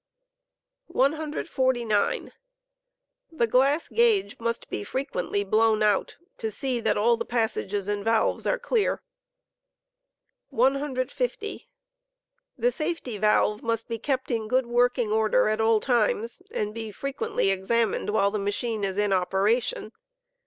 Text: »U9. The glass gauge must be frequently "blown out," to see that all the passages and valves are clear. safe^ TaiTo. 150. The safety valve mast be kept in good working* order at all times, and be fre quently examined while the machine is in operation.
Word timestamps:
»U9. 0.89 2.31
The 3.31 3.45
glass 3.45 3.87
gauge 3.87 4.39
must 4.39 4.67
be 4.67 4.83
frequently 4.83 5.43
"blown 5.43 5.83
out," 5.83 6.15
to 6.39 6.49
see 6.49 6.79
that 6.79 6.97
all 6.97 7.17
the 7.17 7.23
passages 7.23 7.87
and 7.87 8.03
valves 8.03 8.47
are 8.47 8.57
clear. 8.57 9.03
safe^ 10.51 10.71
TaiTo. 10.71 10.79
150. 10.79 11.67
The 12.57 12.71
safety 12.71 13.19
valve 13.19 13.61
mast 13.61 13.87
be 13.87 13.99
kept 13.99 14.31
in 14.31 14.47
good 14.47 14.65
working* 14.65 15.11
order 15.11 15.47
at 15.49 15.61
all 15.61 15.79
times, 15.79 16.41
and 16.49 16.73
be 16.73 16.91
fre 16.91 17.09
quently 17.09 17.53
examined 17.53 18.09
while 18.09 18.31
the 18.31 18.39
machine 18.39 18.83
is 18.83 18.97
in 18.97 19.13
operation. 19.13 19.91